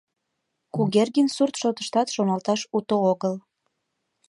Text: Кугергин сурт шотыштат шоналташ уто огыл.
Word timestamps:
Кугергин 0.73 1.27
сурт 1.35 1.55
шотыштат 1.61 2.07
шоналташ 2.15 2.61
уто 2.77 2.95
огыл. 3.11 3.33